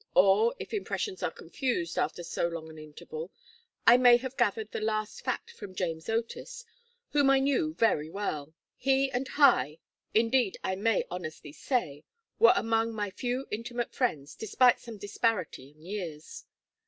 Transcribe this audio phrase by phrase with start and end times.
[0.15, 3.29] Or if impressions are confused after so long an interval
[3.85, 6.65] I may have gathered the last fact from James Otis,
[7.11, 8.55] whom I knew very well.
[8.75, 9.77] He and Hi,
[10.11, 12.03] indeed, I may honestly say,
[12.39, 16.45] were among my few intimate friends, despite some disparity in years.